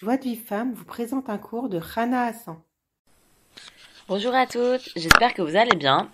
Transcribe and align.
Joie 0.00 0.16
de 0.16 0.22
vie 0.22 0.36
femme 0.36 0.74
vous 0.74 0.84
présente 0.84 1.28
un 1.28 1.38
cours 1.38 1.68
de 1.68 1.76
Rana 1.76 2.26
Hassan. 2.26 2.56
Bonjour 4.06 4.32
à 4.32 4.46
toutes, 4.46 4.88
j'espère 4.94 5.34
que 5.34 5.42
vous 5.42 5.56
allez 5.56 5.74
bien. 5.74 6.08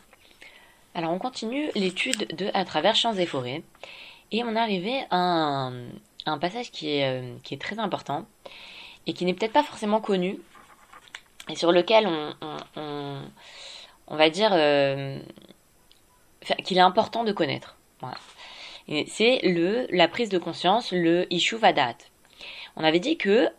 Alors 0.94 1.12
on 1.12 1.18
continue 1.18 1.68
l'étude 1.74 2.34
de 2.34 2.48
À 2.54 2.64
travers 2.64 2.96
champs 2.96 3.12
et 3.12 3.26
forêts 3.26 3.62
et 4.32 4.42
on 4.42 4.56
est 4.56 4.58
arrivé 4.58 5.04
à 5.10 5.70
un, 6.24 6.38
passage 6.38 6.70
qui 6.70 6.96
est, 6.96 7.04
euh, 7.04 7.36
qui 7.42 7.52
est 7.52 7.60
très 7.60 7.78
important 7.78 8.24
et 9.06 9.12
qui 9.12 9.26
n'est 9.26 9.34
peut-être 9.34 9.52
pas 9.52 9.62
forcément 9.62 10.00
connu 10.00 10.38
et 11.50 11.54
sur 11.54 11.70
lequel 11.70 12.06
on, 12.06 13.26
va 14.08 14.30
dire 14.30 14.52
euh, 14.54 15.18
qu'il 16.64 16.78
est 16.78 16.80
important 16.80 17.24
de 17.24 17.32
connaître. 17.32 17.76
C'est 19.08 19.40
le 19.42 19.86
la 19.90 20.08
prise 20.08 20.30
de 20.30 20.38
conscience, 20.38 20.90
le 20.90 21.30
Ishu 21.30 21.56
Vadat. 21.56 21.98
On 22.76 22.82
avait 22.82 22.98
dit 22.98 23.18
que 23.18 23.50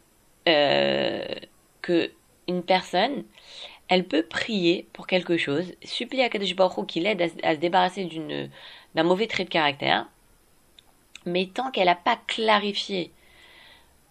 euh, 0.47 1.25
que 1.81 2.11
une 2.47 2.63
personne, 2.63 3.23
elle 3.87 4.05
peut 4.05 4.23
prier 4.23 4.87
pour 4.93 5.07
quelque 5.07 5.37
chose, 5.37 5.73
supplier 5.83 6.23
à 6.23 6.29
Kadosh 6.29 6.55
Baruch 6.55 6.87
qu'il 6.87 7.05
aide 7.07 7.21
à, 7.43 7.55
se 7.55 7.59
débarrasser 7.59 8.05
d'une 8.05 8.49
d'un 8.95 9.03
mauvais 9.03 9.27
trait 9.27 9.43
de 9.43 9.49
caractère, 9.49 10.07
mais 11.25 11.47
tant 11.47 11.71
qu'elle 11.71 11.87
n'a 11.87 11.95
pas 11.95 12.17
clarifié 12.27 13.11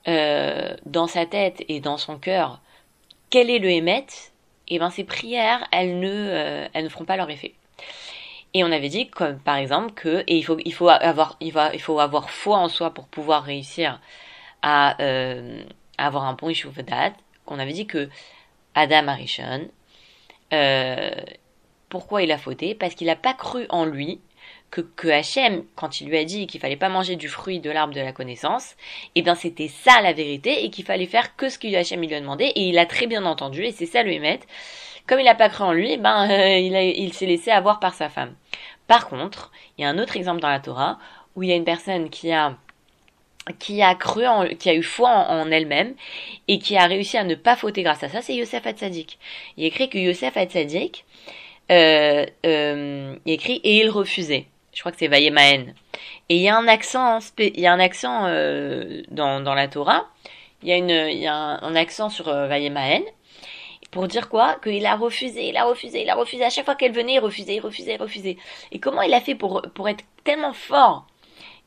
euh, 0.09 0.77
dans 0.84 1.07
sa 1.07 1.27
tête 1.27 1.65
et 1.69 1.80
dans 1.80 1.97
son 1.97 2.19
cœur 2.19 2.60
quel 3.35 3.51
est 3.51 3.59
le 3.59 3.69
émet, 3.69 4.07
et 4.69 4.77
eh 4.77 4.79
ben 4.79 4.91
ses 4.91 5.02
prières, 5.02 5.66
elles 5.73 5.98
ne, 5.98 6.09
euh, 6.09 6.69
elles 6.73 6.85
ne 6.85 6.88
feront 6.88 7.05
pas 7.05 7.16
leur 7.16 7.29
effet. 7.30 7.55
Et 8.55 8.62
on 8.62 8.71
avait 8.71 8.88
dit, 8.88 9.09
comme 9.09 9.41
par 9.41 9.57
exemple, 9.57 9.93
que 9.95 10.23
et 10.29 10.37
il 10.37 10.45
faut, 10.45 10.57
il 10.65 10.73
faut 10.73 10.88
avoir, 10.88 11.37
il 11.41 11.52
va, 11.52 11.74
il 11.74 11.80
faut 11.80 11.98
avoir 11.98 12.30
foi 12.30 12.59
en 12.59 12.69
soi 12.69 12.95
pour 12.95 13.09
pouvoir 13.09 13.43
réussir 13.43 14.01
à, 14.62 15.02
euh, 15.02 15.65
avoir 15.98 16.25
un 16.25 16.34
bon 16.34 16.48
Ishuvadat, 16.48 17.12
qu'on 17.45 17.59
avait 17.59 17.73
dit 17.73 17.87
que 17.87 18.09
Adam 18.75 19.09
Arishon, 19.09 19.68
euh, 20.52 21.10
pourquoi 21.88 22.23
il 22.23 22.32
a 22.32 22.38
fauté? 22.38 22.74
Parce 22.74 22.95
qu'il 22.95 23.07
n'a 23.07 23.16
pas 23.16 23.35
cru 23.35 23.66
en 23.68 23.85
lui 23.85 24.21
que, 24.71 24.80
que 24.80 25.09
Hachem, 25.09 25.65
quand 25.77 26.01
il 26.01 26.09
lui 26.09 26.18
a 26.18 26.24
dit 26.24 26.46
qu'il 26.46 26.60
fallait 26.60 26.77
pas 26.77 26.88
manger 26.88 27.16
du 27.16 27.29
fruit 27.29 27.60
de 27.60 27.71
l'arbre 27.71 27.95
de 27.95 28.01
la 28.01 28.13
connaissance, 28.13 28.73
et 29.15 29.21
eh 29.21 29.23
bien 29.23 29.35
c'était 29.35 29.68
ça 29.68 30.01
la 30.02 30.13
vérité 30.13 30.65
et 30.65 30.71
qu'il 30.71 30.85
fallait 30.85 31.07
faire 31.07 31.37
que 31.37 31.49
ce 31.49 31.59
que 31.59 31.73
Hachem 31.74 32.01
lui 32.01 32.13
a 32.15 32.21
demandé 32.21 32.46
et 32.46 32.68
il 32.68 32.79
a 32.79 32.87
très 32.87 33.07
bien 33.07 33.24
entendu 33.24 33.63
et 33.63 33.73
c'est 33.73 33.87
ça 33.87 34.02
le 34.02 34.13
Hémet. 34.13 34.40
Comme 35.07 35.21
il 35.21 35.24
n'a 35.24 35.35
pas 35.35 35.51
cru 35.51 35.65
en 35.65 35.73
lui, 35.73 35.96
ben 35.99 36.29
euh, 36.30 36.59
il, 36.59 36.74
il 36.74 37.13
s'est 37.13 37.27
laissé 37.27 37.51
avoir 37.51 37.79
par 37.79 37.95
sa 37.95 38.09
femme. 38.09 38.35
Par 38.87 39.09
contre, 39.09 39.52
il 39.79 39.83
y 39.83 39.85
a 39.85 39.88
un 39.88 39.99
autre 39.99 40.16
exemple 40.16 40.40
dans 40.40 40.49
la 40.49 40.61
Torah 40.61 40.99
où 41.37 41.43
il 41.43 41.51
y 41.51 41.52
a 41.52 41.57
une 41.57 41.65
personne 41.65 42.11
qui 42.11 42.33
a 42.33 42.57
qui 43.59 43.82
a 43.82 43.95
cru 43.95 44.26
en, 44.26 44.46
qui 44.46 44.70
a 44.70 44.74
eu 44.74 44.82
foi 44.82 45.10
en, 45.10 45.50
elle-même 45.50 45.95
et 46.48 46.59
qui 46.59 46.76
a 46.76 46.87
réussi 46.87 47.16
à 47.16 47.24
ne 47.24 47.34
pas 47.34 47.56
fauter 47.56 47.82
grâce 47.82 48.02
à 48.02 48.09
ça, 48.09 48.23
c'est 48.23 48.34
Yosef 48.34 48.66
Hatzadik. 48.66 49.18
Il 49.56 49.64
écrit 49.64 49.88
que 49.88 49.98
Yosef 49.98 50.37
Hatzadik, 50.37 51.04
euh, 51.70 52.26
euh, 52.46 53.16
il 53.26 53.32
écrit 53.32 53.60
et 53.65 53.78
il 53.78 53.90
refusait. 53.90 54.46
Je 54.72 54.80
crois 54.80 54.92
que 54.92 54.98
c'est 54.98 55.09
Vayemaen. 55.09 55.74
Et 56.28 56.37
il 56.37 56.42
y 56.42 56.48
a 56.48 56.56
un 56.56 56.68
accent, 56.68 57.18
il 57.38 57.60
y 57.60 57.66
a 57.66 57.72
un 57.72 57.80
accent 57.80 58.26
euh, 58.26 59.02
dans, 59.10 59.40
dans 59.40 59.54
la 59.54 59.68
Torah. 59.68 60.09
Il 60.62 60.68
y 60.68 60.72
a 60.72 60.76
une, 60.76 60.90
il 60.90 61.18
y 61.18 61.26
a 61.26 61.34
un, 61.34 61.76
accent 61.76 62.09
sur 62.09 62.28
euh, 62.28 62.48
Vayemaen 62.48 63.02
pour 63.90 64.09
dire 64.09 64.28
quoi? 64.28 64.56
Qu'il 64.62 64.87
a 64.87 64.97
refusé, 64.97 65.48
il 65.48 65.56
a 65.56 65.65
refusé, 65.65 66.03
il 66.03 66.10
a 66.10 66.16
refusé. 66.16 66.44
À 66.44 66.50
chaque 66.50 66.65
fois 66.65 66.75
qu'elle 66.75 66.92
venait, 66.92 67.15
il 67.15 67.20
refusait, 67.20 67.56
il 67.56 67.60
refusait, 67.60 67.94
il 67.94 68.03
refusait. 68.03 68.37
Et 68.72 68.81
comment 68.81 69.03
il 69.03 69.15
a 69.15 69.20
fait 69.20 69.37
pour 69.37 69.62
pour 69.75 69.88
être 69.88 70.04
tellement 70.25 70.54
fort 70.54 71.06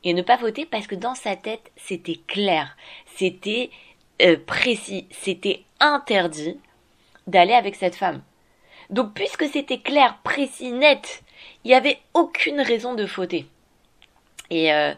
et 0.04 0.14
ne 0.14 0.22
pas 0.22 0.36
voter 0.36 0.66
parce 0.66 0.86
que 0.86 0.94
dans 0.94 1.14
sa 1.14 1.36
tête, 1.36 1.72
c'était 1.76 2.20
clair, 2.26 2.76
c'était 3.16 3.70
euh, 4.22 4.36
précis, 4.46 5.06
c'était 5.10 5.64
interdit 5.80 6.58
d'aller 7.26 7.54
avec 7.54 7.74
cette 7.74 7.96
femme. 7.96 8.22
Donc 8.90 9.12
puisque 9.14 9.46
c'était 9.46 9.78
clair, 9.78 10.18
précis, 10.22 10.72
net, 10.72 11.22
il 11.64 11.68
n'y 11.68 11.74
avait 11.74 11.98
aucune 12.14 12.60
raison 12.60 12.94
de 12.94 13.06
fauter. 13.06 13.46
Et 14.50 14.72
euh, 14.72 14.94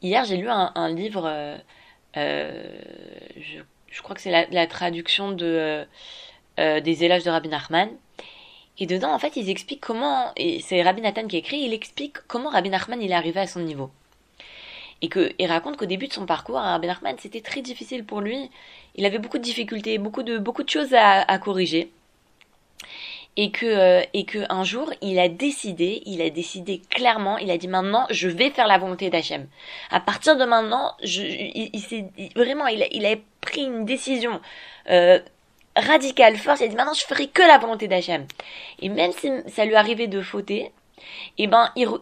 hier, 0.00 0.24
j'ai 0.24 0.36
lu 0.36 0.48
un, 0.48 0.94
livre, 0.94 1.28
euh, 2.16 2.78
je, 3.36 4.02
crois 4.02 4.14
que 4.14 4.22
c'est 4.22 4.48
la, 4.48 4.66
traduction 4.68 5.32
de, 5.32 5.84
des 6.56 7.04
éloges 7.04 7.24
de 7.24 7.30
Rabbi 7.30 7.48
Nachman. 7.48 7.90
Et 8.78 8.86
dedans, 8.86 9.12
en 9.12 9.18
fait, 9.18 9.36
ils 9.36 9.50
expliquent 9.50 9.80
comment, 9.80 10.32
c'est 10.60 10.82
Rabbi 10.82 11.02
Nathan 11.02 11.26
qui 11.26 11.36
écrit, 11.36 11.58
il 11.58 11.74
explique 11.74 12.18
comment 12.28 12.48
Rabbi 12.48 12.70
Nachman 12.70 13.02
il 13.02 13.10
est 13.10 13.14
arrivé 13.14 13.40
à 13.40 13.46
son 13.48 13.60
niveau 13.60 13.90
et 15.02 15.08
que 15.08 15.32
raconte 15.46 15.76
qu'au 15.76 15.86
début 15.86 16.06
de 16.06 16.12
son 16.12 16.26
parcours 16.26 16.58
à 16.58 16.78
Ben 16.78 16.88
Arman, 16.88 17.16
c'était 17.18 17.40
très 17.40 17.60
difficile 17.60 18.04
pour 18.04 18.20
lui. 18.20 18.50
Il 18.94 19.04
avait 19.04 19.18
beaucoup 19.18 19.38
de 19.38 19.42
difficultés, 19.42 19.98
beaucoup 19.98 20.22
de 20.22 20.38
beaucoup 20.38 20.62
de 20.62 20.70
choses 20.70 20.94
à, 20.94 21.38
corriger. 21.38 21.90
Et 23.36 23.50
que 23.50 23.66
euh, 23.66 24.02
et 24.14 24.24
que 24.24 24.40
un 24.50 24.62
jour, 24.62 24.92
il 25.00 25.18
a 25.18 25.28
décidé, 25.28 26.02
il 26.06 26.20
a 26.22 26.30
décidé 26.30 26.82
clairement, 26.90 27.38
il 27.38 27.50
a 27.50 27.58
dit 27.58 27.66
maintenant, 27.66 28.06
je 28.10 28.28
vais 28.28 28.50
faire 28.50 28.66
la 28.66 28.78
volonté 28.78 29.10
d'Hachem. 29.10 29.48
À 29.90 30.00
partir 30.00 30.36
de 30.36 30.44
maintenant, 30.44 30.92
je, 31.02 31.22
il, 31.22 31.80
s'est 31.80 32.04
vraiment, 32.36 32.66
il 32.66 32.82
a, 32.82 32.86
il 32.92 33.06
a 33.06 33.16
pris 33.40 33.62
une 33.62 33.86
décision 33.86 34.40
euh, 34.90 35.18
radicale, 35.76 36.36
forte. 36.36 36.60
Il 36.60 36.64
a 36.64 36.68
dit 36.68 36.76
maintenant, 36.76 36.94
je 36.94 37.06
ferai 37.06 37.26
que 37.26 37.42
la 37.42 37.58
volonté 37.58 37.88
d'Hachem. 37.88 38.26
Et 38.80 38.90
même 38.90 39.12
si 39.12 39.30
ça 39.48 39.64
lui 39.64 39.76
arrivait 39.76 40.08
de 40.08 40.20
fauter, 40.20 40.70
et 41.38 41.44
eh 41.44 41.46
ben 41.46 41.70
euh, 41.78 41.98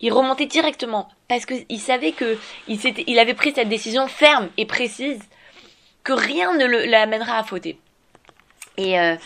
il, 0.00 0.12
remontait 0.12 0.46
directement 0.46 1.08
parce 1.28 1.44
qu'il 1.44 1.80
savait 1.80 2.12
que 2.12 2.38
il, 2.66 3.18
avait 3.18 3.34
pris 3.34 3.52
cette 3.54 3.68
décision 3.68 4.08
ferme 4.08 4.48
et 4.56 4.64
précise 4.64 5.20
que 6.02 6.12
rien 6.12 6.56
ne 6.56 6.66
l'amènera 6.66 7.38
à 7.38 7.44
fauter. 7.44 7.78
Et, 8.76 8.98
euh, 8.98 9.16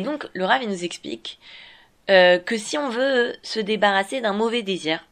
donc 0.00 0.26
le 0.32 0.44
Rav 0.44 0.66
nous 0.66 0.84
explique 0.84 1.38
euh, 2.10 2.38
que 2.38 2.56
si 2.56 2.78
on 2.78 2.88
veut 2.88 3.34
se 3.42 3.60
débarrasser 3.60 4.20
d'un 4.20 4.32
mauvais 4.32 4.62
désir, 4.62 5.04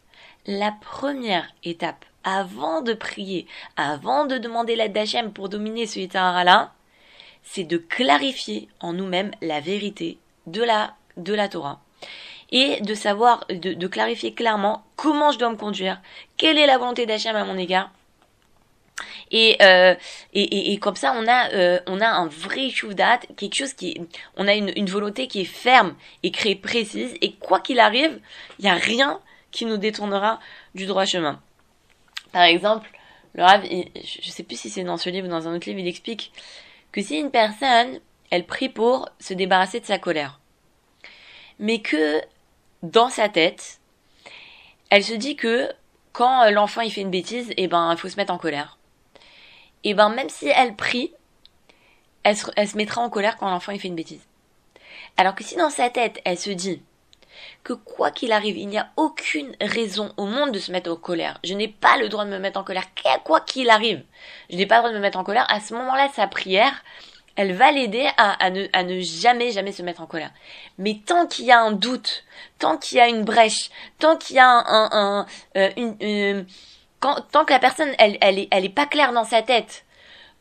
la 0.46 0.72
première 0.72 1.46
étape 1.64 2.04
avant 2.24 2.80
de 2.80 2.94
prier, 2.94 3.46
avant 3.76 4.24
de 4.24 4.38
demander 4.38 4.74
l'aide 4.74 4.92
d'Hachem 4.92 5.32
pour 5.32 5.48
dominer 5.48 5.86
ce 5.86 6.00
là 6.44 6.72
c'est 7.42 7.64
de 7.64 7.76
clarifier 7.76 8.68
en 8.80 8.92
nous-mêmes 8.92 9.30
la 9.40 9.60
vérité 9.60 10.18
de 10.46 10.62
la 10.62 11.48
Torah 11.48 11.80
et 12.50 12.80
de 12.80 12.94
savoir, 12.94 13.44
de, 13.48 13.86
clarifier 13.86 14.34
clairement 14.34 14.84
comment 14.96 15.32
je 15.32 15.38
dois 15.38 15.50
me 15.50 15.56
conduire, 15.56 16.00
quelle 16.36 16.58
est 16.58 16.66
la 16.66 16.78
volonté 16.78 17.06
d'Hachem 17.06 17.36
à 17.36 17.44
mon 17.44 17.58
égard. 17.58 17.90
Et, 19.30 19.56
euh, 19.60 19.94
et, 20.32 20.72
et, 20.72 20.78
comme 20.78 20.96
ça, 20.96 21.14
on 21.16 21.26
a, 21.26 21.50
euh, 21.52 21.80
on 21.86 22.00
a 22.00 22.08
un 22.08 22.28
vrai 22.28 22.70
chouvdat, 22.70 23.18
quelque 23.36 23.56
chose 23.56 23.74
qui, 23.74 24.00
on 24.36 24.46
a 24.46 24.54
une, 24.54 24.72
une 24.76 24.86
volonté 24.86 25.26
qui 25.26 25.40
est 25.40 25.44
ferme 25.44 25.96
et 26.22 26.28
est 26.28 26.54
précise. 26.54 27.14
Et 27.20 27.32
quoi 27.32 27.60
qu'il 27.60 27.80
arrive, 27.80 28.20
il 28.58 28.64
n'y 28.64 28.70
a 28.70 28.74
rien 28.74 29.20
qui 29.50 29.66
nous 29.66 29.76
détournera 29.76 30.38
du 30.74 30.86
droit 30.86 31.04
chemin. 31.04 31.40
Par 32.32 32.44
exemple, 32.44 32.88
le 33.34 33.42
Rav, 33.42 33.64
je 33.64 34.30
sais 34.30 34.42
plus 34.42 34.58
si 34.58 34.70
c'est 34.70 34.84
dans 34.84 34.96
ce 34.96 35.10
livre 35.10 35.26
ou 35.26 35.30
dans 35.30 35.46
un 35.46 35.54
autre 35.54 35.68
livre, 35.68 35.80
il 35.80 35.88
explique 35.88 36.32
que 36.92 37.02
si 37.02 37.18
une 37.18 37.30
personne, 37.30 38.00
elle 38.30 38.46
prie 38.46 38.68
pour 38.68 39.08
se 39.20 39.34
débarrasser 39.34 39.80
de 39.80 39.84
sa 39.84 39.98
colère, 39.98 40.40
mais 41.58 41.80
que 41.80 42.20
dans 42.90 43.10
sa 43.10 43.28
tête, 43.28 43.80
elle 44.90 45.04
se 45.04 45.14
dit 45.14 45.36
que 45.36 45.70
quand 46.12 46.50
l'enfant 46.50 46.80
il 46.80 46.92
fait 46.92 47.00
une 47.00 47.10
bêtise, 47.10 47.52
eh 47.56 47.68
ben 47.68 47.92
il 47.92 47.98
faut 47.98 48.08
se 48.08 48.16
mettre 48.16 48.32
en 48.32 48.38
colère. 48.38 48.78
Et 49.84 49.90
eh 49.90 49.94
ben 49.94 50.08
même 50.08 50.28
si 50.28 50.48
elle 50.48 50.74
prie, 50.74 51.12
elle 52.22 52.36
se, 52.36 52.46
elle 52.56 52.68
se 52.68 52.76
mettra 52.76 53.00
en 53.00 53.10
colère 53.10 53.36
quand 53.36 53.50
l'enfant 53.50 53.72
il 53.72 53.80
fait 53.80 53.88
une 53.88 53.94
bêtise. 53.94 54.24
Alors 55.16 55.34
que 55.34 55.44
si 55.44 55.56
dans 55.56 55.70
sa 55.70 55.90
tête 55.90 56.20
elle 56.24 56.38
se 56.38 56.50
dit 56.50 56.82
que 57.64 57.72
quoi 57.72 58.10
qu'il 58.10 58.32
arrive, 58.32 58.56
il 58.56 58.68
n'y 58.68 58.78
a 58.78 58.90
aucune 58.96 59.54
raison 59.60 60.12
au 60.16 60.26
monde 60.26 60.52
de 60.52 60.58
se 60.58 60.72
mettre 60.72 60.90
en 60.90 60.96
colère. 60.96 61.38
Je 61.44 61.54
n'ai 61.54 61.68
pas 61.68 61.98
le 61.98 62.08
droit 62.08 62.24
de 62.24 62.30
me 62.30 62.38
mettre 62.38 62.58
en 62.58 62.64
colère, 62.64 62.86
quoi 63.24 63.40
qu'il 63.40 63.68
arrive. 63.68 64.02
Je 64.50 64.56
n'ai 64.56 64.66
pas 64.66 64.76
le 64.76 64.80
droit 64.82 64.90
de 64.90 64.96
me 64.96 65.02
mettre 65.02 65.18
en 65.18 65.24
colère. 65.24 65.46
À 65.50 65.60
ce 65.60 65.74
moment-là, 65.74 66.08
sa 66.14 66.26
prière, 66.26 66.82
elle 67.36 67.52
va 67.52 67.70
l'aider 67.70 68.08
à, 68.16 68.50
ne, 68.50 68.66
à 68.72 68.82
ne 68.82 69.00
jamais, 69.00 69.50
jamais 69.50 69.72
se 69.72 69.82
mettre 69.82 70.00
en 70.00 70.06
colère. 70.06 70.32
Mais 70.78 71.00
tant 71.06 71.26
qu'il 71.26 71.44
y 71.44 71.52
a 71.52 71.60
un 71.60 71.72
doute, 71.72 72.24
tant 72.58 72.78
qu'il 72.78 72.98
y 72.98 73.00
a 73.00 73.08
une 73.08 73.24
brèche, 73.24 73.70
tant 73.98 74.16
qu'il 74.16 74.36
y 74.36 74.38
a 74.38 74.48
un, 74.48 74.88
un, 74.92 75.26
euh, 75.56 75.70
une, 75.76 76.46
quand, 77.00 77.20
tant 77.30 77.44
que 77.44 77.52
la 77.52 77.58
personne, 77.58 77.92
elle, 77.98 78.18
elle 78.20 78.38
est, 78.38 78.48
elle 78.50 78.64
est 78.64 78.70
pas 78.70 78.86
claire 78.86 79.12
dans 79.12 79.24
sa 79.24 79.42
tête 79.42 79.84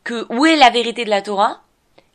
que 0.04 0.26
où 0.32 0.46
est 0.46 0.56
la 0.56 0.70
vérité 0.70 1.04
de 1.04 1.10
la 1.10 1.20
Torah, 1.20 1.60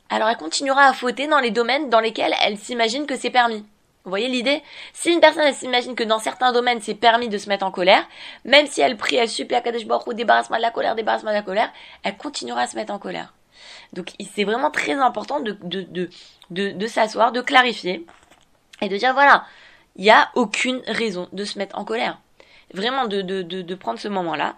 alors 0.09 0.29
elle 0.29 0.37
continuera 0.37 0.85
à 0.85 0.93
fauter 0.93 1.27
dans 1.27 1.39
les 1.39 1.51
domaines 1.51 1.89
dans 1.89 1.99
lesquels 1.99 2.33
elle 2.43 2.57
s'imagine 2.57 3.05
que 3.05 3.15
c'est 3.17 3.29
permis. 3.29 3.65
Vous 4.03 4.09
voyez 4.09 4.29
l'idée? 4.29 4.63
Si 4.93 5.11
une 5.11 5.19
personne 5.19 5.43
elle 5.43 5.53
s'imagine 5.53 5.93
que 5.93 6.03
dans 6.03 6.17
certains 6.17 6.51
domaines 6.53 6.81
c'est 6.81 6.95
permis 6.95 7.29
de 7.29 7.37
se 7.37 7.47
mettre 7.49 7.65
en 7.65 7.71
colère, 7.71 8.07
même 8.45 8.65
si 8.65 8.81
elle 8.81 8.97
prie, 8.97 9.17
elle 9.17 9.29
supplie 9.29 9.55
à 9.55 9.61
Kadesh 9.61 9.85
Baruch 9.85 10.15
débarrasse-moi 10.15 10.57
de 10.57 10.63
la 10.63 10.71
colère, 10.71 10.95
débarrasse-moi 10.95 11.31
de 11.31 11.37
la 11.37 11.43
colère, 11.43 11.71
elle 12.03 12.17
continuera 12.17 12.61
à 12.61 12.67
se 12.67 12.75
mettre 12.75 12.93
en 12.93 12.99
colère. 12.99 13.33
Donc 13.93 14.11
c'est 14.33 14.43
vraiment 14.43 14.71
très 14.71 14.93
important 14.93 15.39
de, 15.39 15.57
de, 15.61 15.81
de, 16.49 16.71
de, 16.71 16.87
s'asseoir, 16.87 17.31
de 17.31 17.41
clarifier 17.41 18.05
et 18.81 18.89
de 18.89 18.97
dire 18.97 19.13
voilà, 19.13 19.45
il 19.95 20.03
n'y 20.03 20.11
a 20.11 20.29
aucune 20.35 20.81
raison 20.87 21.27
de 21.33 21.43
se 21.45 21.57
mettre 21.57 21.77
en 21.77 21.85
colère. 21.85 22.19
vraiment 22.73 23.05
de, 23.05 23.21
de, 23.21 23.41
de, 23.41 23.75
prendre 23.75 23.99
ce 23.99 24.07
moment-là. 24.07 24.55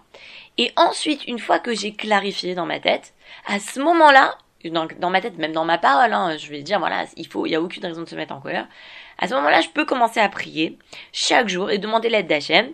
Et 0.58 0.72
ensuite, 0.76 1.26
une 1.26 1.38
fois 1.38 1.58
que 1.58 1.74
j'ai 1.74 1.92
clarifié 1.94 2.54
dans 2.54 2.66
ma 2.66 2.80
tête, 2.80 3.14
à 3.46 3.58
ce 3.58 3.80
moment-là, 3.80 4.38
dans, 4.64 4.86
dans, 4.98 5.10
ma 5.10 5.20
tête, 5.20 5.36
même 5.36 5.52
dans 5.52 5.64
ma 5.64 5.78
parole, 5.78 6.12
hein, 6.12 6.36
je 6.38 6.48
vais 6.48 6.62
dire, 6.62 6.78
voilà, 6.78 7.04
il 7.16 7.26
faut, 7.26 7.46
il 7.46 7.50
y 7.50 7.54
a 7.54 7.60
aucune 7.60 7.84
raison 7.84 8.02
de 8.02 8.08
se 8.08 8.14
mettre 8.14 8.34
en 8.34 8.40
colère. 8.40 8.66
À 9.18 9.28
ce 9.28 9.34
moment-là, 9.34 9.60
je 9.60 9.68
peux 9.68 9.84
commencer 9.84 10.20
à 10.20 10.28
prier 10.28 10.78
chaque 11.12 11.48
jour 11.48 11.70
et 11.70 11.78
demander 11.78 12.08
l'aide 12.08 12.26
d'Hachem. 12.26 12.72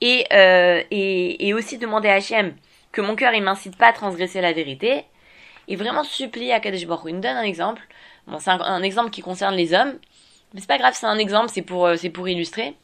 Et, 0.00 0.26
euh, 0.32 0.82
et, 0.90 1.46
et 1.46 1.54
aussi 1.54 1.78
demander 1.78 2.08
à 2.08 2.14
Hachem 2.14 2.56
que 2.90 3.00
mon 3.00 3.14
cœur, 3.14 3.32
il 3.34 3.42
m'incite 3.42 3.76
pas 3.76 3.88
à 3.88 3.92
transgresser 3.92 4.40
la 4.40 4.52
vérité. 4.52 5.04
Et 5.68 5.76
vraiment 5.76 6.04
supplier 6.04 6.52
à 6.52 6.60
Kadesh 6.60 6.86
Baruch 6.86 7.06
Il 7.08 7.16
me 7.16 7.20
donne 7.20 7.36
un 7.36 7.42
exemple. 7.42 7.82
Bon, 8.26 8.38
c'est 8.38 8.50
un, 8.50 8.82
exemple 8.82 9.10
qui 9.10 9.20
concerne 9.20 9.54
les 9.54 9.74
hommes. 9.74 9.98
Mais 10.54 10.60
c'est 10.60 10.68
pas 10.68 10.78
grave, 10.78 10.94
c'est 10.94 11.06
un 11.06 11.18
exemple, 11.18 11.50
c'est 11.52 11.62
pour, 11.62 11.86
euh, 11.86 11.96
pour 12.12 12.28
illustrer. 12.28 12.74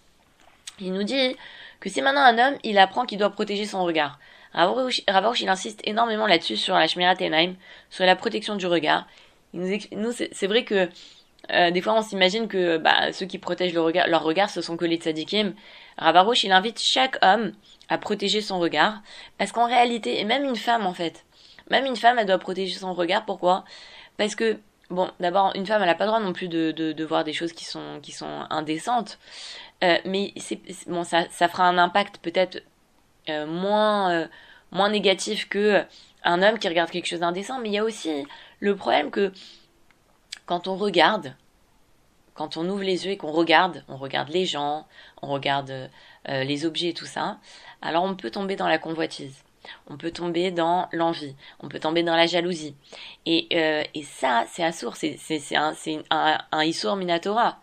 Il 0.80 0.92
nous 0.92 1.02
dit 1.02 1.36
que 1.80 1.90
si 1.90 2.00
maintenant 2.02 2.22
un 2.22 2.38
homme, 2.38 2.58
il 2.64 2.78
apprend 2.78 3.04
qu'il 3.04 3.18
doit 3.18 3.30
protéger 3.30 3.66
son 3.66 3.84
regard. 3.84 4.18
Ravarouche, 4.54 5.02
il 5.40 5.48
insiste 5.48 5.80
énormément 5.84 6.26
là-dessus 6.26 6.56
sur 6.56 6.74
la 6.74 6.86
Shmirat 6.86 7.16
Enaim, 7.20 7.54
sur 7.90 8.06
la 8.06 8.16
protection 8.16 8.56
du 8.56 8.66
regard. 8.66 9.06
Il 9.52 9.60
nous, 9.60 9.78
nous 9.92 10.12
c'est 10.12 10.46
vrai 10.46 10.64
que 10.64 10.88
euh, 11.52 11.70
des 11.70 11.80
fois 11.80 11.94
on 11.94 12.02
s'imagine 12.02 12.48
que 12.48 12.78
bah, 12.78 13.12
ceux 13.12 13.26
qui 13.26 13.38
protègent 13.38 13.74
leur 13.74 14.22
regard, 14.22 14.50
ce 14.50 14.60
sont 14.62 14.76
que 14.76 14.84
les 14.84 14.96
tzadikim. 14.96 15.54
Ravarouche, 15.98 16.44
il 16.44 16.52
invite 16.52 16.80
chaque 16.80 17.18
homme 17.22 17.52
à 17.88 17.98
protéger 17.98 18.40
son 18.40 18.58
regard, 18.58 19.00
parce 19.38 19.52
qu'en 19.52 19.66
réalité, 19.66 20.20
et 20.20 20.24
même 20.24 20.44
une 20.44 20.56
femme 20.56 20.86
en 20.86 20.92
fait, 20.92 21.24
même 21.70 21.86
une 21.86 21.96
femme, 21.96 22.18
elle 22.18 22.26
doit 22.26 22.38
protéger 22.38 22.78
son 22.78 22.94
regard. 22.94 23.24
Pourquoi? 23.24 23.64
Parce 24.16 24.34
que 24.34 24.58
Bon, 24.90 25.10
d'abord, 25.20 25.52
une 25.54 25.66
femme, 25.66 25.82
elle 25.82 25.88
n'a 25.88 25.94
pas 25.94 26.04
le 26.04 26.08
droit 26.12 26.20
non 26.20 26.32
plus 26.32 26.48
de, 26.48 26.70
de, 26.72 26.92
de, 26.92 27.04
voir 27.04 27.22
des 27.22 27.34
choses 27.34 27.52
qui 27.52 27.66
sont, 27.66 28.00
qui 28.02 28.12
sont 28.12 28.46
indécentes. 28.48 29.18
Euh, 29.84 29.98
mais 30.06 30.32
c'est, 30.38 30.60
bon, 30.86 31.04
ça, 31.04 31.26
ça 31.30 31.46
fera 31.48 31.64
un 31.64 31.76
impact 31.76 32.18
peut-être 32.18 32.62
euh, 33.28 33.46
moins, 33.46 34.10
euh, 34.12 34.26
moins 34.70 34.88
négatif 34.88 35.46
que 35.48 35.84
un 36.24 36.42
homme 36.42 36.58
qui 36.58 36.68
regarde 36.68 36.90
quelque 36.90 37.06
chose 37.06 37.20
d'indécent. 37.20 37.60
Mais 37.60 37.68
il 37.68 37.74
y 37.74 37.78
a 37.78 37.84
aussi 37.84 38.24
le 38.60 38.76
problème 38.76 39.10
que 39.10 39.30
quand 40.46 40.68
on 40.68 40.76
regarde, 40.76 41.34
quand 42.34 42.56
on 42.56 42.66
ouvre 42.68 42.82
les 42.82 43.04
yeux 43.04 43.12
et 43.12 43.16
qu'on 43.18 43.32
regarde, 43.32 43.84
on 43.88 43.96
regarde 43.98 44.30
les 44.30 44.46
gens, 44.46 44.86
on 45.20 45.28
regarde 45.28 45.90
euh, 46.28 46.44
les 46.44 46.64
objets 46.64 46.88
et 46.88 46.94
tout 46.94 47.06
ça, 47.06 47.38
alors 47.82 48.04
on 48.04 48.14
peut 48.14 48.30
tomber 48.30 48.56
dans 48.56 48.68
la 48.68 48.78
convoitise 48.78 49.44
on 49.88 49.96
peut 49.96 50.10
tomber 50.10 50.50
dans 50.50 50.88
l'envie, 50.92 51.34
on 51.60 51.68
peut 51.68 51.78
tomber 51.78 52.02
dans 52.02 52.16
la 52.16 52.26
jalousie. 52.26 52.74
Et, 53.26 53.48
euh, 53.52 53.82
et 53.94 54.02
ça, 54.02 54.44
c'est 54.48 54.64
assour, 54.64 54.96
c'est, 54.96 55.16
c'est, 55.18 55.56
un, 55.56 55.74
un, 56.10 56.96
Minatora. 56.96 57.58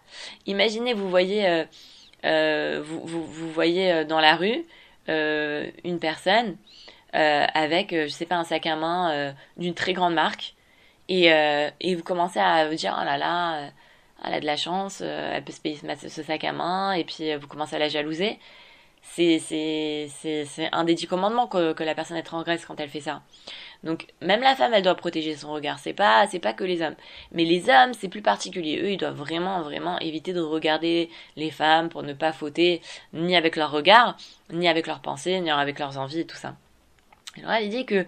Imaginez, 0.46 0.94
vous 0.94 1.10
voyez, 1.10 1.48
euh, 1.48 1.64
euh, 2.26 2.82
vous, 2.84 3.26
vous, 3.26 3.52
voyez 3.52 4.06
dans 4.06 4.20
la 4.20 4.36
rue 4.36 4.66
une 5.08 6.00
personne 6.00 6.58
avec, 7.14 7.92
je 7.92 8.08
sais 8.08 8.26
pas, 8.26 8.36
un 8.36 8.44
sac 8.44 8.66
à 8.66 8.76
main 8.76 9.34
d'une 9.58 9.74
très 9.74 9.94
grande 9.94 10.14
marque, 10.14 10.56
et, 11.08 11.26
et 11.80 11.96
vous 11.96 12.04
commencez 12.04 12.40
à 12.40 12.68
vous 12.68 12.76
dire, 12.76 12.98
oh 13.00 13.06
là 13.06 13.18
là, 13.18 13.70
elle 14.24 14.34
a 14.34 14.40
de 14.40 14.46
la 14.46 14.58
chance, 14.58 15.02
elle 15.02 15.44
peut 15.44 15.54
se 15.54 15.62
payer 15.62 15.78
ce 15.78 16.24
sac 16.24 16.44
à 16.44 16.52
main, 16.52 16.94
et 16.94 17.04
puis 17.04 17.36
vous 17.36 17.48
commencez 17.48 17.76
à 17.76 17.80
la 17.80 17.90
jalouser 17.90 18.40
c'est 19.12 19.40
c'est 19.40 20.70
un 20.72 20.84
des 20.84 20.94
dix 20.96 21.08
commandements 21.08 21.48
que, 21.48 21.74
que 21.74 21.84
la 21.84 21.96
personne 21.96 22.18
est 22.18 22.24
transgresse 22.24 22.66
quand 22.66 22.80
elle 22.80 22.90
fait 22.90 23.02
ça. 23.02 23.22
Donc 23.84 24.08
même 24.22 24.42
la 24.42 24.56
femme 24.56 24.74
elle 24.74 24.84
doit 24.84 24.96
protéger 24.96 25.36
son 25.36 25.54
regard. 25.54 25.80
C'est 25.80 25.94
pas 25.94 26.28
pas 26.42 26.54
que 26.54 26.64
les 26.64 26.82
hommes. 26.82 26.96
Mais 27.32 27.46
les 27.46 27.70
hommes 27.70 27.94
c'est 27.94 28.10
plus 28.10 28.22
particulier. 28.22 28.82
Eux 28.82 28.92
ils 28.92 28.98
doivent 28.98 29.16
vraiment 29.16 29.62
vraiment 29.62 30.00
éviter 30.00 30.34
de 30.34 30.42
regarder 30.42 31.10
les 31.36 31.52
femmes 31.52 31.90
pour 31.90 32.04
ne 32.04 32.14
pas 32.14 32.34
fauter 32.34 32.82
ni 33.14 33.36
avec 33.36 33.56
leur 33.56 33.72
regard, 33.72 34.18
ni 34.52 34.68
avec 34.68 34.88
leurs 34.88 35.02
pensées, 35.02 35.40
ni 35.40 35.52
avec 35.52 35.80
leurs 35.80 35.98
envies 35.98 36.22
et 36.22 36.26
tout 36.26 36.38
ça. 36.38 36.56
Alors 37.38 37.52
elle 37.52 37.70
dit 37.70 37.86
que 37.86 38.06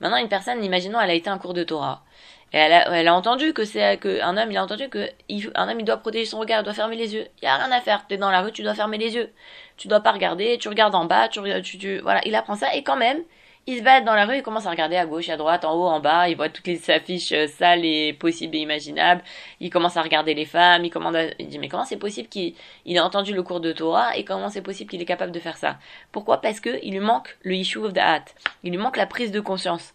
maintenant 0.00 0.18
une 0.18 0.28
personne, 0.28 0.64
imaginons 0.64 1.00
elle 1.00 1.10
a 1.10 1.14
été 1.14 1.30
un 1.30 1.38
cours 1.38 1.54
de 1.54 1.64
Torah. 1.64 2.04
Et 2.52 2.56
elle 2.58 2.72
a, 2.72 2.90
elle 2.98 3.08
a 3.08 3.14
entendu 3.14 3.52
que 3.52 3.64
c'est 3.64 3.98
que 3.98 4.22
un 4.22 4.36
homme, 4.36 4.50
il 4.50 4.56
a 4.56 4.64
entendu 4.64 4.88
que 4.88 5.10
un 5.54 5.68
homme, 5.68 5.80
il 5.80 5.84
doit 5.84 5.98
protéger 5.98 6.24
son 6.24 6.38
regard, 6.38 6.60
il 6.60 6.64
doit 6.64 6.74
fermer 6.74 6.96
les 6.96 7.14
yeux. 7.14 7.26
Il 7.42 7.44
y 7.44 7.48
a 7.48 7.56
rien 7.56 7.70
à 7.70 7.80
faire. 7.80 8.06
T'es 8.08 8.16
dans 8.16 8.30
la 8.30 8.40
rue, 8.40 8.52
tu 8.52 8.62
dois 8.62 8.74
fermer 8.74 8.98
les 8.98 9.14
yeux. 9.14 9.30
Tu 9.76 9.88
dois 9.88 10.00
pas 10.00 10.12
regarder. 10.12 10.58
Tu 10.58 10.68
regardes 10.68 10.94
en 10.94 11.04
bas. 11.04 11.28
Tu, 11.28 11.40
tu, 11.62 11.78
tu 11.78 11.98
voilà. 11.98 12.20
Il 12.24 12.34
apprend 12.34 12.56
ça 12.56 12.74
et 12.74 12.82
quand 12.82 12.96
même, 12.96 13.22
il 13.68 13.76
se 13.76 13.82
balade 13.82 14.06
dans 14.06 14.14
la 14.14 14.24
rue, 14.24 14.38
il 14.38 14.42
commence 14.42 14.64
à 14.64 14.70
regarder 14.70 14.96
à 14.96 15.04
gauche, 15.04 15.28
à 15.28 15.36
droite, 15.36 15.66
en 15.66 15.74
haut, 15.74 15.88
en 15.88 16.00
bas. 16.00 16.30
Il 16.30 16.36
voit 16.36 16.48
toutes 16.48 16.66
les 16.66 16.90
affiches 16.90 17.32
euh, 17.32 17.46
sales 17.46 17.84
et 17.84 18.14
possibles 18.14 18.56
et 18.56 18.60
imaginables. 18.60 19.22
Il 19.60 19.68
commence 19.68 19.98
à 19.98 20.02
regarder 20.02 20.32
les 20.32 20.46
femmes. 20.46 20.86
Il, 20.86 20.90
commande 20.90 21.18
il 21.38 21.48
dit 21.48 21.58
mais 21.58 21.68
comment 21.68 21.84
c'est 21.84 21.98
possible 21.98 22.30
qu'il 22.30 22.54
il 22.86 22.96
a 22.96 23.04
entendu 23.04 23.34
le 23.34 23.42
cours 23.42 23.60
de 23.60 23.72
Torah 23.72 24.16
et 24.16 24.24
comment 24.24 24.48
c'est 24.48 24.62
possible 24.62 24.88
qu'il 24.90 25.02
est 25.02 25.04
capable 25.04 25.32
de 25.32 25.38
faire 25.38 25.58
ça? 25.58 25.76
Pourquoi? 26.12 26.40
Parce 26.40 26.60
que 26.60 26.78
il 26.82 26.92
lui 26.92 27.00
manque 27.00 27.36
le 27.42 27.56
issue 27.56 27.76
of 27.80 27.92
the 27.92 27.98
hat. 27.98 28.24
Il 28.62 28.70
lui 28.70 28.78
manque 28.78 28.96
la 28.96 29.04
prise 29.04 29.32
de 29.32 29.40
conscience. 29.40 29.92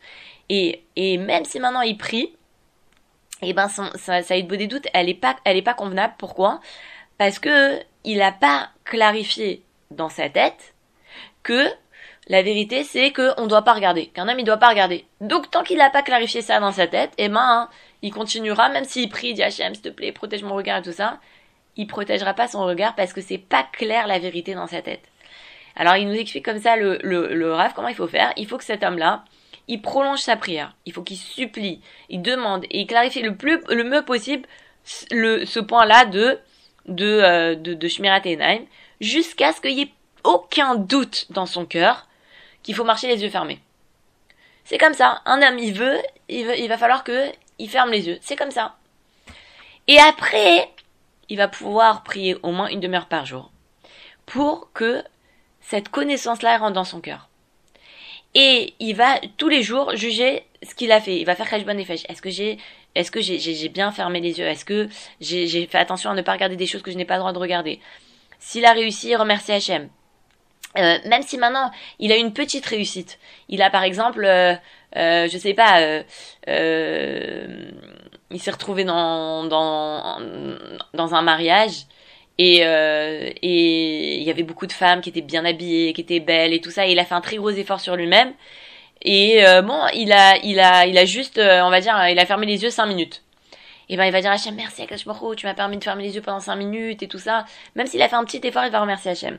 Et 0.49 0.83
et 0.95 1.17
même 1.17 1.43
si 1.43 1.59
maintenant 1.59 1.81
il 1.81 1.97
prie 1.97 2.35
et 3.43 3.49
eh 3.49 3.53
ben 3.53 3.67
son, 3.67 3.89
sa, 3.95 4.21
sa 4.23 4.39
des 4.39 4.67
doutes, 4.67 4.87
elle 4.93 5.09
est 5.09 5.13
pas, 5.13 5.35
elle 5.45 5.57
est 5.57 5.61
pas 5.61 5.73
convenable. 5.73 6.13
Pourquoi? 6.17 6.59
Parce 7.17 7.39
que 7.39 7.79
il 8.03 8.21
a 8.21 8.31
pas 8.31 8.69
clarifié 8.85 9.63
dans 9.91 10.09
sa 10.09 10.29
tête 10.29 10.73
que 11.43 11.67
la 12.27 12.41
vérité 12.41 12.83
c'est 12.83 13.11
que 13.11 13.31
on 13.37 13.47
doit 13.47 13.63
pas 13.63 13.73
regarder, 13.73 14.07
qu'un 14.07 14.27
homme 14.27 14.39
il 14.39 14.45
doit 14.45 14.57
pas 14.57 14.69
regarder. 14.69 15.05
Donc 15.21 15.51
tant 15.51 15.63
qu'il 15.63 15.81
a 15.81 15.89
pas 15.89 16.03
clarifié 16.03 16.41
ça 16.41 16.59
dans 16.59 16.71
sa 16.71 16.87
tête, 16.87 17.11
et 17.17 17.25
eh 17.25 17.29
ben 17.29 17.69
il 18.01 18.11
continuera, 18.11 18.69
même 18.69 18.85
s'il 18.85 19.09
prie, 19.09 19.29
il 19.29 19.33
dit 19.35 19.43
Hachem, 19.43 19.73
s'il 19.73 19.83
te 19.83 19.89
plaît, 19.89 20.11
protège 20.11 20.43
mon 20.43 20.55
regard 20.55 20.79
et 20.79 20.81
tout 20.81 20.91
ça, 20.91 21.19
il 21.75 21.87
protégera 21.87 22.33
pas 22.33 22.47
son 22.47 22.65
regard 22.65 22.95
parce 22.95 23.13
que 23.13 23.21
c'est 23.21 23.37
pas 23.37 23.63
clair 23.71 24.07
la 24.07 24.19
vérité 24.19 24.53
dans 24.53 24.67
sa 24.67 24.81
tête. 24.81 25.03
Alors 25.75 25.95
il 25.95 26.07
nous 26.07 26.13
explique 26.13 26.45
comme 26.45 26.59
ça 26.59 26.75
le, 26.75 26.99
le, 27.01 27.33
le 27.33 27.55
comment 27.75 27.87
il 27.87 27.95
faut 27.95 28.07
faire. 28.07 28.31
Il 28.37 28.47
faut 28.47 28.57
que 28.57 28.63
cet 28.63 28.83
homme-là, 28.83 29.23
il 29.67 29.81
prolonge 29.81 30.19
sa 30.19 30.35
prière. 30.35 30.75
Il 30.85 30.93
faut 30.93 31.03
qu'il 31.03 31.17
supplie, 31.17 31.81
il 32.09 32.21
demande 32.21 32.65
et 32.65 32.81
il 32.81 32.87
clarifie 32.87 33.21
le 33.21 33.35
plus 33.35 33.59
le 33.69 33.83
mieux 33.83 34.03
possible 34.03 34.47
le, 35.11 35.45
ce 35.45 35.59
point-là 35.59 36.05
de 36.05 36.39
de 36.85 37.05
euh, 37.05 37.55
de, 37.55 37.73
de 37.73 37.87
jusqu'à 38.99 39.53
ce 39.53 39.61
qu'il 39.61 39.71
y 39.71 39.81
ait 39.81 39.93
aucun 40.23 40.75
doute 40.75 41.27
dans 41.29 41.45
son 41.45 41.65
cœur 41.65 42.07
qu'il 42.61 42.75
faut 42.75 42.83
marcher 42.83 43.07
les 43.07 43.21
yeux 43.23 43.29
fermés. 43.29 43.59
C'est 44.63 44.77
comme 44.77 44.93
ça. 44.93 45.21
Un 45.25 45.41
homme, 45.41 45.59
il 45.59 45.73
veut, 45.73 45.99
il, 46.29 46.45
veut, 46.45 46.57
il 46.57 46.69
va 46.69 46.77
falloir 46.77 47.03
que 47.03 47.29
il 47.59 47.69
ferme 47.69 47.91
les 47.91 48.07
yeux. 48.07 48.17
C'est 48.21 48.37
comme 48.37 48.51
ça. 48.51 48.75
Et 49.87 49.99
après, 49.99 50.69
il 51.29 51.37
va 51.37 51.47
pouvoir 51.47 52.03
prier 52.03 52.37
au 52.43 52.51
moins 52.51 52.67
une 52.67 52.79
demi-heure 52.79 53.07
par 53.07 53.25
jour 53.25 53.51
pour 54.25 54.71
que 54.73 55.03
cette 55.59 55.89
connaissance-là 55.89 56.57
rentre 56.57 56.73
dans 56.73 56.83
son 56.85 57.01
cœur 57.01 57.27
et 58.35 58.73
il 58.79 58.95
va 58.95 59.19
tous 59.37 59.49
les 59.49 59.61
jours 59.61 59.95
juger 59.95 60.43
ce 60.63 60.73
qu'il 60.75 60.91
a 60.91 60.99
fait. 60.99 61.17
Il 61.17 61.25
va 61.25 61.35
faire 61.35 61.49
Khashban 61.49 61.77
et 61.77 61.81
Est-ce 61.81 62.21
que 62.21 62.29
j'ai 62.29 62.57
est-ce 62.95 63.09
que 63.09 63.21
j'ai, 63.21 63.69
bien 63.69 63.91
fermé 63.91 64.19
les 64.19 64.37
yeux? 64.37 64.45
Est-ce 64.45 64.65
que 64.65 64.87
j'ai, 65.19 65.65
fait 65.65 65.77
attention 65.79 66.11
à 66.11 66.13
ne 66.13 66.21
pas 66.21 66.33
regarder 66.33 66.55
des 66.55 66.67
choses 66.67 66.83
que 66.83 66.91
je 66.91 66.97
n'ai 66.97 67.05
pas 67.05 67.15
le 67.15 67.21
droit 67.21 67.33
de 67.33 67.39
regarder? 67.39 67.79
S'il 68.39 68.65
a 68.65 68.73
réussi, 68.73 69.15
remercie 69.15 69.51
Hachem. 69.51 69.89
Euh, 70.77 70.97
même 71.05 71.21
si 71.21 71.37
maintenant 71.37 71.69
il 71.99 72.11
a 72.11 72.17
une 72.17 72.33
petite 72.33 72.65
réussite, 72.65 73.19
il 73.47 73.61
a 73.61 73.69
par 73.69 73.83
exemple, 73.83 74.25
euh, 74.25 74.55
euh, 74.95 75.27
je 75.27 75.37
sais 75.37 75.53
pas, 75.53 75.81
euh, 75.81 76.03
euh, 76.47 77.69
il 78.31 78.39
s'est 78.39 78.51
retrouvé 78.51 78.83
dans 78.83 79.43
dans 79.43 80.19
dans 80.93 81.13
un 81.13 81.21
mariage 81.21 81.85
et 82.37 82.65
euh, 82.65 83.29
et 83.41 84.17
il 84.17 84.23
y 84.23 84.31
avait 84.31 84.43
beaucoup 84.43 84.67
de 84.67 84.71
femmes 84.71 85.01
qui 85.01 85.09
étaient 85.09 85.21
bien 85.21 85.45
habillées, 85.45 85.93
qui 85.93 86.01
étaient 86.01 86.19
belles 86.19 86.53
et 86.53 86.61
tout 86.61 86.71
ça. 86.71 86.87
Et 86.87 86.91
il 86.91 86.99
a 86.99 87.05
fait 87.05 87.15
un 87.15 87.21
très 87.21 87.37
gros 87.37 87.51
effort 87.51 87.79
sur 87.79 87.95
lui-même. 87.95 88.33
Et 89.01 89.45
euh, 89.45 89.61
bon, 89.61 89.79
il 89.93 90.11
a 90.13 90.37
il 90.43 90.59
a 90.59 90.85
il 90.87 90.97
a 90.97 91.05
juste, 91.05 91.37
euh, 91.37 91.61
on 91.61 91.69
va 91.69 91.81
dire, 91.81 91.95
il 92.09 92.19
a 92.19 92.25
fermé 92.25 92.45
les 92.45 92.63
yeux 92.63 92.69
cinq 92.69 92.87
minutes. 92.87 93.23
Et 93.89 93.97
ben 93.97 94.05
il 94.05 94.11
va 94.11 94.21
dire 94.21 94.31
Hachem 94.31 94.55
merci 94.55 94.81
Akash 94.81 95.03
tu 95.37 95.45
m'as 95.45 95.53
permis 95.53 95.77
de 95.77 95.83
fermer 95.83 96.03
les 96.03 96.15
yeux 96.15 96.21
pendant 96.21 96.39
cinq 96.39 96.55
minutes 96.55 97.03
et 97.03 97.07
tout 97.07 97.19
ça. 97.19 97.45
Même 97.75 97.87
s'il 97.87 98.01
a 98.01 98.09
fait 98.09 98.15
un 98.15 98.23
petit 98.23 98.41
effort, 98.47 98.63
il 98.65 98.71
va 98.71 98.81
remercier 98.81 99.11
Hachem. 99.11 99.37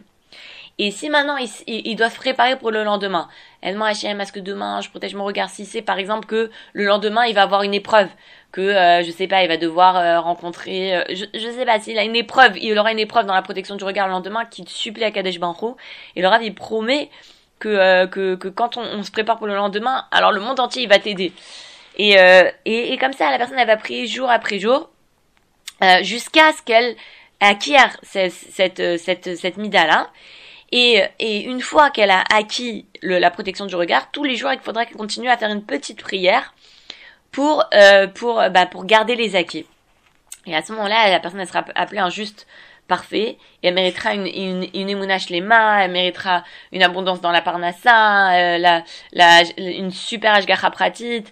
Et 0.78 0.90
si 0.90 1.09
maintenant 1.09 1.37
il, 1.37 1.49
il, 1.66 1.95
doit 1.95 2.11
se 2.11 2.16
préparer 2.16 2.57
pour 2.57 2.73
le 2.73 2.83
lendemain, 2.83 3.28
elle 3.62 3.75
demande 3.75 3.90
Hachem, 3.90 4.21
est-ce 4.21 4.33
que 4.33 4.40
demain 4.40 4.81
je 4.81 4.90
protège 4.90 5.14
mon 5.14 5.25
regard? 5.25 5.49
Si 5.49 5.66
c'est 5.66 5.83
par 5.83 5.99
exemple 5.99 6.26
que 6.26 6.50
le 6.73 6.85
lendemain 6.85 7.25
il 7.26 7.35
va 7.35 7.43
avoir 7.43 7.62
une 7.62 7.75
épreuve, 7.75 8.09
que 8.50 8.61
euh, 8.61 9.04
je 9.04 9.11
sais 9.12 9.28
pas, 9.28 9.45
il 9.45 9.49
va 9.49 9.57
devoir 9.57 9.97
euh, 9.97 10.21
rencontrer, 10.21 10.97
euh, 10.97 11.04
je, 11.11 11.25
je 11.33 11.50
sais 11.50 11.64
pas, 11.64 11.78
s'il 11.78 11.97
a 11.97 12.02
une 12.02 12.16
épreuve, 12.16 12.59
il 12.59 12.76
aura 12.76 12.90
une 12.90 12.99
épreuve 12.99 13.25
dans 13.25 13.35
la 13.35 13.43
protection 13.43 13.76
du 13.76 13.85
regard 13.85 14.09
le 14.09 14.12
lendemain 14.12 14.45
qui 14.47 14.64
supplie 14.66 15.04
à 15.04 15.12
Kadesh 15.12 15.38
Banrou, 15.38 15.76
et 16.16 16.23
le 16.23 16.26
Rav 16.26 16.43
il 16.43 16.54
promet 16.54 17.09
que, 17.61 18.07
que, 18.07 18.35
que 18.35 18.49
quand 18.49 18.76
on, 18.76 18.83
on, 18.83 19.02
se 19.04 19.12
prépare 19.12 19.38
pour 19.38 19.47
le 19.47 19.54
lendemain, 19.54 20.07
alors 20.11 20.33
le 20.33 20.40
monde 20.40 20.59
entier 20.59 20.83
il 20.83 20.88
va 20.88 20.99
t'aider. 20.99 21.33
Et, 21.97 22.16
et, 22.64 22.93
et, 22.93 22.99
comme 22.99 23.12
ça, 23.12 23.31
la 23.31 23.38
personne 23.38 23.59
elle 23.59 23.69
va 23.69 23.76
prier 23.76 24.09
jour 24.09 24.28
après 24.28 24.59
jour, 24.59 24.90
jusqu'à 26.02 26.52
ce 26.52 26.62
qu'elle 26.62 26.97
acquiert 27.38 27.97
cette, 28.02 28.33
cette, 28.33 28.99
cette, 28.99 29.37
cette 29.37 29.57
mida 29.57 29.87
là. 29.87 30.11
Et, 30.73 31.02
et 31.18 31.42
une 31.42 31.61
fois 31.61 31.90
qu'elle 31.90 32.11
a 32.11 32.25
acquis 32.33 32.87
le, 33.02 33.18
la 33.18 33.30
protection 33.30 33.66
du 33.66 33.76
regard, 33.76 34.11
tous 34.11 34.25
les 34.25 34.37
jours, 34.37 34.52
il 34.52 34.59
faudra 34.59 34.85
qu'elle 34.85 34.97
continue 34.97 35.28
à 35.28 35.37
faire 35.37 35.50
une 35.50 35.64
petite 35.64 36.02
prière 36.02 36.54
pour, 37.30 37.64
euh, 37.75 38.06
pour, 38.09 38.42
bah, 38.50 38.66
pour 38.66 38.85
garder 38.85 39.14
les 39.14 39.37
acquis. 39.37 39.66
Et 40.47 40.54
à 40.54 40.62
ce 40.62 40.73
moment-là, 40.73 41.11
la 41.11 41.21
personne 41.21 41.40
elle 41.40 41.49
sera 41.49 41.64
appelée 41.75 42.00
un 42.00 42.11
juste 42.11 42.47
parfait, 42.87 43.38
et 43.62 43.68
elle 43.68 43.75
méritera 43.75 44.12
une, 44.12 44.26
une, 44.26 44.68
une 44.75 44.90
émounache 44.90 45.30
les 45.30 45.40
mains, 45.40 45.78
elle 45.78 45.90
méritera 45.90 46.44
une 46.71 46.83
abondance 46.83 47.21
dans 47.23 47.30
la 47.30 47.40
parnassa, 47.40 48.35
euh, 48.35 48.59
la, 48.59 48.85
la, 49.12 49.42
une 49.56 49.90
super 49.90 50.35
ashgacha 50.35 50.71
pratique, 50.71 51.28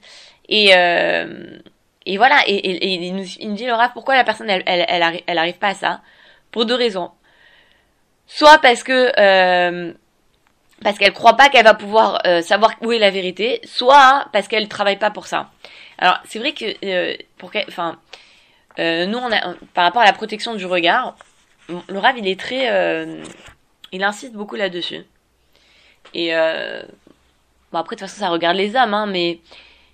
et, 0.48 0.70
euh, 0.74 1.58
et 2.06 2.16
voilà, 2.16 2.42
et, 2.46 2.54
et, 2.54 2.94
il, 2.94 3.14
nous, 3.14 3.26
il 3.38 3.50
nous 3.50 3.54
dit 3.54 3.70
Rav, 3.70 3.90
pourquoi 3.92 4.14
la 4.16 4.24
personne, 4.24 4.48
elle, 4.48 4.62
elle, 4.66 5.22
elle 5.26 5.38
arrive 5.38 5.58
pas 5.58 5.68
à 5.68 5.74
ça? 5.74 6.00
Pour 6.50 6.64
deux 6.64 6.74
raisons. 6.74 7.10
Soit 8.26 8.58
parce 8.58 8.82
que 8.82 9.12
euh, 9.18 9.92
parce 10.82 10.98
qu'elle 10.98 11.12
croit 11.12 11.36
pas 11.36 11.48
qu'elle 11.48 11.64
va 11.64 11.74
pouvoir 11.74 12.20
euh, 12.26 12.42
savoir 12.42 12.74
où 12.80 12.92
est 12.92 12.98
la 12.98 13.10
vérité, 13.10 13.60
soit 13.64 14.26
parce 14.32 14.48
qu'elle 14.48 14.68
travaille 14.68 14.98
pas 14.98 15.10
pour 15.10 15.26
ça. 15.26 15.50
Alors 15.98 16.18
c'est 16.28 16.38
vrai 16.38 16.52
que 16.52 16.64
euh, 16.84 17.16
pour 17.38 17.52
enfin 17.68 17.98
euh, 18.78 19.06
nous 19.06 19.18
on 19.18 19.32
a 19.32 19.54
par 19.74 19.84
rapport 19.84 20.02
à 20.02 20.06
la 20.06 20.12
protection 20.12 20.54
du 20.54 20.66
regard, 20.66 21.16
le 21.68 21.98
Rav 21.98 22.18
il 22.18 22.26
est 22.26 22.38
très 22.38 22.66
il 23.92 24.02
insiste 24.02 24.32
beaucoup 24.32 24.56
là-dessus. 24.56 25.04
Et 26.14 26.32
bon 26.32 27.78
après 27.78 27.96
de 27.96 28.00
toute 28.00 28.08
façon 28.08 28.20
ça 28.20 28.28
regarde 28.28 28.56
les 28.56 28.74
hommes 28.76 28.94
hein, 28.94 29.06
mais 29.06 29.40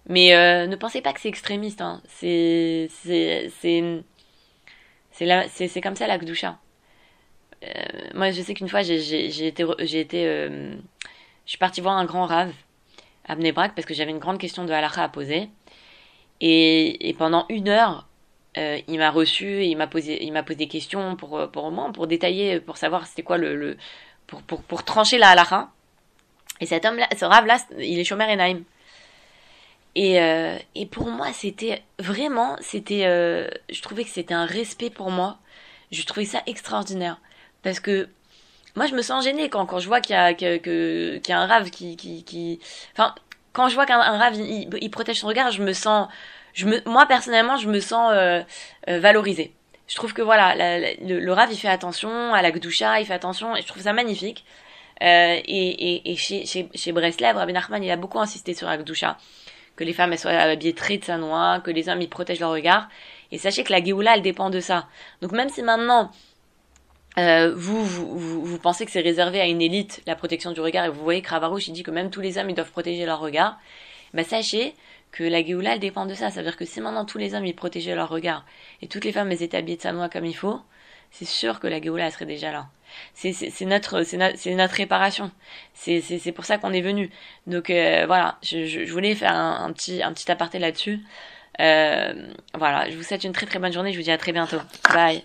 mais 0.06 0.66
ne 0.66 0.76
pensez 0.76 1.02
pas 1.02 1.12
que 1.12 1.20
c'est 1.20 1.28
extrémiste 1.28 1.80
hein. 1.80 2.00
C'est 2.08 2.88
c'est 3.02 3.50
c'est 3.60 4.02
c'est 5.12 5.80
comme 5.80 5.96
ça 5.96 6.06
la 6.06 6.18
Gdusha. 6.18 6.56
Euh, 7.64 7.68
moi, 8.14 8.30
je 8.30 8.40
sais 8.42 8.54
qu'une 8.54 8.68
fois, 8.68 8.82
j'ai 8.82 9.46
été, 9.46 9.64
j'ai 9.80 10.00
été, 10.00 10.26
euh, 10.26 10.74
je 11.44 11.50
suis 11.50 11.58
partie 11.58 11.80
voir 11.80 11.96
un 11.96 12.04
grand 12.04 12.26
rave 12.26 12.52
à 13.26 13.34
Bnebrak 13.34 13.74
parce 13.74 13.86
que 13.86 13.94
j'avais 13.94 14.10
une 14.10 14.18
grande 14.18 14.38
question 14.38 14.64
de 14.64 14.72
halakha 14.72 15.04
à 15.04 15.08
poser. 15.08 15.48
Et, 16.40 17.14
pendant 17.18 17.46
une 17.48 17.68
heure, 17.68 18.06
euh, 18.56 18.78
il 18.86 18.98
m'a 18.98 19.10
reçu 19.10 19.46
et 19.46 19.66
il 19.66 19.76
m'a 19.76 19.88
posé, 19.88 20.22
il 20.24 20.32
m'a 20.32 20.42
posé 20.42 20.56
des 20.56 20.68
questions 20.68 21.16
pour, 21.16 21.50
pour 21.50 21.70
moi, 21.70 21.90
pour 21.92 22.06
détailler, 22.06 22.60
pour 22.60 22.76
savoir 22.76 23.06
c'était 23.06 23.22
quoi 23.22 23.38
le, 23.38 23.76
pour, 24.26 24.42
pour, 24.42 24.62
pour, 24.62 24.84
trancher 24.84 25.18
la 25.18 25.30
halakha. 25.30 25.70
Et 26.60 26.66
cet 26.66 26.84
homme-là, 26.84 27.08
ce 27.16 27.24
rave-là, 27.24 27.58
il 27.78 27.98
est 27.98 28.04
Shomer 28.04 28.24
Enaim. 28.24 28.62
Et, 29.94 30.20
euh, 30.20 30.56
et 30.74 30.86
pour 30.86 31.08
moi, 31.08 31.32
c'était 31.32 31.82
vraiment, 31.98 32.56
c'était, 32.60 33.02
je 33.68 33.82
trouvais 33.82 34.04
que 34.04 34.10
c'était 34.10 34.34
un 34.34 34.46
respect 34.46 34.90
pour 34.90 35.10
moi. 35.10 35.38
Je 35.90 36.04
trouvais 36.04 36.26
ça 36.26 36.42
extraordinaire. 36.46 37.20
Parce 37.62 37.80
que 37.80 38.08
moi, 38.76 38.86
je 38.86 38.94
me 38.94 39.02
sens 39.02 39.24
gênée 39.24 39.48
quand, 39.48 39.66
quand 39.66 39.80
je 39.80 39.88
vois 39.88 40.00
qu'il 40.00 40.14
y 40.14 40.18
a, 40.18 40.34
que, 40.34 41.20
y 41.26 41.32
a 41.32 41.40
un 41.40 41.46
rave 41.46 41.70
qui, 41.70 41.96
qui, 41.96 42.22
qui... 42.22 42.60
Enfin, 42.92 43.14
quand 43.52 43.68
je 43.68 43.74
vois 43.74 43.86
qu'un 43.86 43.98
rave, 43.98 44.36
il, 44.36 44.68
il, 44.80 44.90
protège 44.90 45.18
son 45.18 45.26
regard, 45.26 45.50
je 45.50 45.62
me 45.62 45.72
sens... 45.72 46.08
Je 46.54 46.66
me, 46.66 46.80
moi, 46.88 47.06
personnellement, 47.06 47.56
je 47.56 47.68
me 47.68 47.80
sens 47.80 48.12
euh, 48.14 48.40
euh, 48.88 49.00
valorisée. 49.00 49.52
Je 49.88 49.96
trouve 49.96 50.12
que 50.12 50.22
voilà, 50.22 50.54
le, 51.00 51.32
rave, 51.32 51.48
il 51.50 51.56
fait 51.56 51.68
attention 51.68 52.34
à 52.34 52.42
la 52.42 52.52
gdoucha, 52.52 53.00
il 53.00 53.06
fait 53.06 53.14
attention, 53.14 53.56
et 53.56 53.62
je 53.62 53.66
trouve 53.66 53.82
ça 53.82 53.92
magnifique. 53.92 54.44
Euh, 55.02 55.40
et, 55.44 55.44
et, 55.44 56.12
et 56.12 56.16
chez, 56.16 56.46
chez, 56.46 56.68
chez 56.74 56.92
Breslev, 56.92 57.36
Rabbi 57.36 57.52
Nachman, 57.52 57.82
il 57.82 57.90
a 57.90 57.96
beaucoup 57.96 58.20
insisté 58.20 58.54
sur 58.54 58.68
la 58.68 58.76
gdoucha. 58.76 59.16
Que 59.76 59.84
les 59.84 59.92
femmes, 59.92 60.12
elles 60.12 60.18
soient 60.18 60.32
habillées 60.32 60.74
très 60.74 60.98
de 60.98 61.04
sa 61.04 61.16
noix, 61.16 61.60
que 61.60 61.70
les 61.70 61.88
hommes, 61.88 62.02
ils 62.02 62.08
protègent 62.08 62.40
leur 62.40 62.50
regard. 62.50 62.88
Et 63.32 63.38
sachez 63.38 63.64
que 63.64 63.72
la 63.72 63.82
Géoula, 63.82 64.14
elle 64.14 64.22
dépend 64.22 64.50
de 64.50 64.60
ça. 64.60 64.86
Donc 65.22 65.32
même 65.32 65.48
si 65.48 65.62
maintenant, 65.62 66.10
euh, 67.16 67.52
vous, 67.56 67.84
vous, 67.84 68.44
vous, 68.44 68.58
pensez 68.58 68.84
que 68.84 68.92
c'est 68.92 69.00
réservé 69.00 69.40
à 69.40 69.46
une 69.46 69.62
élite 69.62 70.02
la 70.06 70.14
protection 70.14 70.52
du 70.52 70.60
regard 70.60 70.84
et 70.84 70.88
vous 70.88 71.02
voyez 71.02 71.22
que 71.22 71.30
Ravarouche 71.30 71.66
il 71.68 71.72
dit 71.72 71.82
que 71.82 71.90
même 71.90 72.10
tous 72.10 72.20
les 72.20 72.38
hommes 72.38 72.50
ils 72.50 72.54
doivent 72.54 72.70
protéger 72.70 73.06
leur 73.06 73.18
regard, 73.18 73.58
bah 74.14 74.24
sachez 74.24 74.74
que 75.10 75.24
la 75.24 75.44
Géoula 75.44 75.74
elle 75.74 75.80
dépend 75.80 76.06
de 76.06 76.14
ça. 76.14 76.30
Ça 76.30 76.40
veut 76.40 76.46
dire 76.46 76.56
que 76.56 76.64
si 76.64 76.80
maintenant 76.80 77.04
tous 77.04 77.18
les 77.18 77.34
hommes 77.34 77.46
ils 77.46 77.56
protégeaient 77.56 77.94
leur 77.94 78.08
regard 78.08 78.44
et 78.82 78.88
toutes 78.88 79.04
les 79.04 79.12
femmes 79.12 79.32
elles 79.32 79.42
étaient 79.42 79.56
habillées 79.56 79.78
de 79.78 79.82
sa 79.82 79.92
noix 79.92 80.08
comme 80.08 80.26
il 80.26 80.36
faut, 80.36 80.60
c'est 81.10 81.24
sûr 81.24 81.58
que 81.60 81.66
la 81.66 81.80
Géoula 81.80 82.06
elle 82.06 82.12
serait 82.12 82.26
déjà 82.26 82.52
là. 82.52 82.66
C'est, 83.14 83.32
notre 83.62 84.02
c'est, 84.02 84.16
notre, 84.16 84.50
notre 84.50 84.74
réparation. 84.74 85.30
C'est, 85.74 86.32
pour 86.32 86.44
ça 86.44 86.58
qu'on 86.58 86.72
est 86.72 86.80
venu. 86.80 87.10
Donc 87.46 87.70
euh, 87.70 88.04
voilà, 88.06 88.38
je, 88.42 88.64
je, 88.64 88.92
voulais 88.92 89.14
faire 89.14 89.32
un, 89.32 89.64
un, 89.64 89.72
petit 89.72 90.02
un 90.02 90.12
petit 90.12 90.30
aparté 90.30 90.58
là-dessus. 90.58 91.00
Euh, 91.60 92.12
voilà, 92.54 92.88
je 92.90 92.96
vous 92.96 93.02
souhaite 93.02 93.24
une 93.24 93.32
très 93.32 93.46
très 93.46 93.58
bonne 93.58 93.72
journée. 93.72 93.92
Je 93.92 93.98
vous 93.98 94.04
dis 94.04 94.10
à 94.10 94.18
très 94.18 94.32
bientôt. 94.32 94.60
Bye. 94.92 95.24